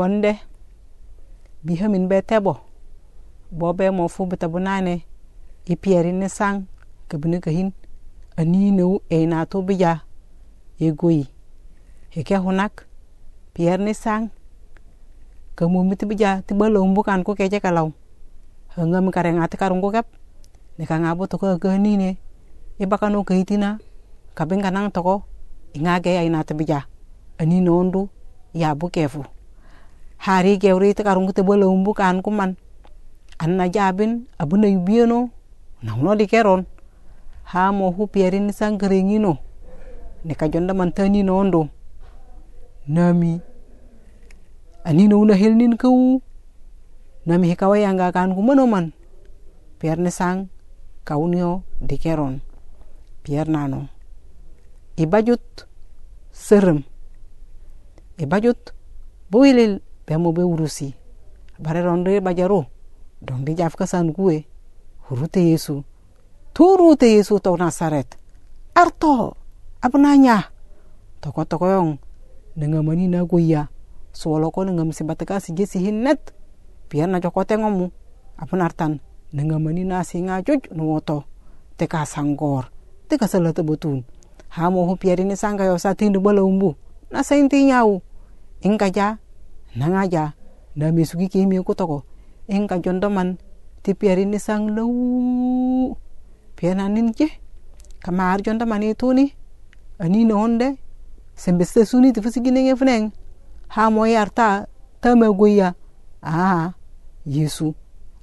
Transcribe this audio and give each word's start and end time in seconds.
bonde 0.00 0.32
bi 1.60 1.76
hamin 1.76 2.08
be 2.08 2.24
tebo. 2.24 2.56
Bo 3.52 3.76
be 3.76 3.92
mo 3.92 4.08
fu 4.08 4.24
bita 4.24 4.48
bunane 4.48 5.04
i 5.68 5.76
pieri 5.76 6.12
ni 6.16 6.28
sang 6.32 6.64
ka 7.08 7.20
bini 7.20 7.36
ka 7.44 7.52
hin. 7.52 7.76
Ani 8.40 8.72
e 9.12 9.28
to 9.44 9.60
bija 9.60 10.00
e 10.80 10.88
goyi. 10.90 11.28
He 12.08 12.24
ke 12.24 12.40
hunak 12.40 12.88
pier 13.52 13.76
ni 13.76 13.92
sang 13.92 14.32
ka 15.52 15.68
mo 15.68 15.84
miti 15.84 16.08
bija 16.08 16.40
ti 16.40 16.56
balo 16.56 16.80
bukan 16.80 17.20
ko 17.20 17.36
keje 17.36 17.60
kalau 17.60 17.92
hangam 18.72 19.12
kare 19.12 19.36
ngati 19.36 19.60
karung 19.60 19.84
ko 19.84 19.92
kap 19.92 20.08
ne 20.78 20.88
ka 20.88 20.96
ngabo 20.96 21.28
to 21.28 21.36
ko 21.36 21.60
ka 21.60 21.76
ni 21.76 22.00
ne 22.00 22.16
e 22.80 22.84
baka 22.88 23.12
no 23.12 23.20
ka 23.20 23.36
hitina 23.36 23.76
ka 24.32 24.48
ben 24.48 24.64
kanang 24.64 24.88
to 24.88 25.04
ko 25.04 25.28
inga 25.76 26.00
ge 26.00 26.16
ai 26.16 26.32
na 26.32 26.40
to 26.40 26.56
bija 26.56 26.88
ani 27.36 27.60
nondu 27.60 28.08
ya 28.56 28.72
bu 28.72 28.88
kefu 28.88 29.26
hari 30.20 30.60
gewri 30.60 30.92
ti 30.92 31.00
karung 31.00 31.32
te 31.32 31.40
balo 31.40 31.72
bukan 31.80 32.20
kuman. 32.20 32.60
Anna 33.40 33.72
jabin 33.72 34.28
abuna 34.36 34.68
yubieno 34.68 35.32
na 35.80 35.96
no 35.96 36.12
di 36.12 36.28
keron. 36.28 36.68
Ha 37.50 37.72
mo 37.72 37.88
hu 37.88 38.04
pieri 38.04 38.36
ni 38.36 38.52
sang 38.52 38.76
no 38.76 39.40
ne 40.20 40.34
ka 40.36 40.46
jonda 40.52 40.76
man 40.76 40.92
tani 40.92 41.24
nondo 41.24 41.72
nami. 42.86 43.40
Anino 44.84 45.16
una 45.16 45.34
helnin 45.34 45.76
kau 45.80 46.20
nami 47.24 47.48
hikawa 47.48 47.80
yang 47.80 47.96
kan 48.12 48.36
ku 48.36 48.40
man 48.44 48.92
pier 49.80 49.96
ne 49.96 50.12
sang 50.12 50.48
kaunio 51.04 51.64
dikeron 51.80 52.40
pier 53.24 53.48
nano 53.48 53.88
ibajut 55.00 55.64
serem. 56.28 56.84
Ibajut 58.20 58.76
boilil 60.10 60.32
bemo 60.32 60.32
be 60.32 60.42
urusi. 60.42 60.94
Bare 61.58 61.82
ronde 61.82 62.20
bajaro 62.20 62.66
dong 63.22 63.44
di 63.44 63.54
jaf 63.54 63.76
kasan 63.76 64.12
gue 64.12 64.44
hurute 65.08 65.40
yesu. 65.40 65.84
Turute 66.54 67.06
yesu 67.06 67.38
to 67.38 67.56
nasaret 67.56 68.16
arto 68.74 69.36
abnanya. 69.82 70.50
Toko 71.20 71.44
toko 71.44 71.66
yong. 71.68 71.98
Nengamani 72.56 73.08
na 73.08 73.24
goya. 73.24 73.68
Swolo 74.12 74.50
ko 74.50 74.64
nengam 74.64 74.90
sibataka 74.92 75.38
si 75.38 75.52
jesi 75.52 75.78
hinnet 75.78 76.34
biar 76.90 77.06
na 77.06 77.20
jokote 77.20 77.54
ngomu 77.54 77.92
apun 78.36 78.62
artan. 78.62 79.00
Nengamani 79.32 79.84
na 79.84 80.02
singa 80.02 80.42
juj 80.42 80.66
teka 81.76 82.06
sanggor. 82.06 82.72
Teka 83.08 83.28
salata 83.28 83.62
botun 83.62 84.04
hamo 84.50 84.86
hu 84.86 84.96
piari 84.96 85.22
ni 85.24 85.36
sanga 85.36 85.64
yo 85.64 85.78
sa 85.78 85.94
tindu 85.94 86.18
bala 86.20 86.42
umbu 86.42 86.74
na 87.10 87.22
senti 87.22 87.62
nyau. 87.64 88.02
Inga 88.60 89.18
ja 89.74 89.78
nanga 89.78 90.02
ja 90.10 90.24
na 90.76 90.92
misugi 90.92 91.28
kimi 91.28 91.62
ko 91.64 91.74
toko 91.74 92.02
inga 92.48 92.78
jondoman 92.78 93.38
ti 93.82 93.94
piari 93.94 94.26
ni 94.26 94.38
sang 94.38 94.70
lau 94.76 95.96
piana 96.56 96.88
nin 96.88 97.12
je 97.14 97.28
kamar 98.02 98.42
jondoman 98.42 98.82
itu 98.82 99.12
ni 99.12 99.34
ani 99.98 100.24
no 100.24 100.34
honde 100.36 100.76
sembe 101.34 101.64
suni 101.64 102.12
ti 102.12 102.20
fusigine 102.20 102.62
nge 102.62 102.74
funeng 102.76 103.12
ha 103.68 103.90
mo 103.90 104.04
yarta 104.06 104.66
tame 105.00 105.26
goya 105.32 105.74
a 106.22 106.72
yesu. 107.26 107.74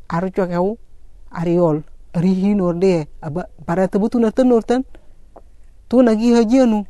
Ar 0.09 0.23
jogew 0.31 0.77
ar 1.31 1.47
yol 1.47 1.83
ari 2.13 2.33
hinor 2.33 2.79
de 2.79 3.07
aba 3.21 3.49
na 3.67 4.31
tanor 4.31 4.63
tan 4.63 4.83
tu 5.89 6.01
na 6.01 6.15
gi 6.15 6.33
hajenu 6.33 6.85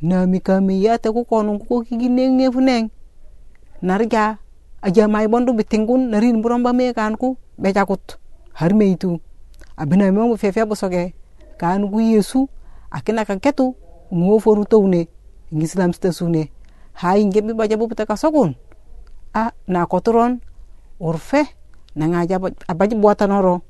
na 0.00 0.26
mi 0.26 0.40
kami 0.40 0.82
ya 0.82 0.98
te 0.98 1.08
ko 1.12 1.24
kono 1.24 1.58
ko 1.58 1.82
ki 1.82 2.08
nenge 2.08 2.50
funeng 2.52 2.90
narja 3.82 4.38
aja 4.82 5.04
mai 5.08 5.26
bondo 5.26 5.52
bitingun 5.52 6.10
narin 6.10 6.42
buramba 6.42 6.72
me 6.72 6.94
kan 6.94 7.18
ku 7.18 7.36
be 7.58 7.74
jakut 7.74 8.18
har 8.54 8.72
me 8.74 8.94
itu. 8.94 9.20
Abina 9.76 10.06
me 10.10 10.22
mo 10.22 10.36
fefe 10.36 10.64
bo 10.64 10.74
soge 10.74 11.14
kan 11.58 11.82
ku 11.90 11.98
yesu 12.00 12.48
akina 12.90 13.26
kan 13.26 13.42
ketu 13.42 13.74
ngo 14.12 14.38
foru 14.38 14.64
tawne 14.64 15.08
ngislam 15.50 15.92
sta 15.92 16.12
sune 16.12 16.48
bu 17.78 17.84
peta 17.88 18.06
kasokun 18.06 18.54
a 19.34 19.50
na 19.66 19.86
kotoron 19.86 20.40
urfe 21.00 21.42
na 21.94 22.06
ngaja 22.06 22.38
abaji 22.68 22.94
buatan 22.96 23.32
oro. 23.32 23.62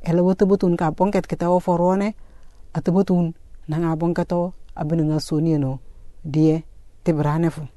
Ele 0.00 0.20
wote 0.24 0.48
butun 0.48 0.76
ka 0.80 0.92
pongket 0.96 1.28
kita 1.28 1.52
o 1.52 1.60
forone 1.60 2.16
ate 2.72 2.88
butun 2.88 3.36
na 3.68 3.76
ngabong 3.76 4.16
kato 4.16 4.56
abin 4.72 5.04
nga 5.12 5.20
suni 5.20 5.60
no 5.60 5.78
die 6.24 6.64
te 7.04 7.12
brane 7.12 7.52
fu 7.52 7.68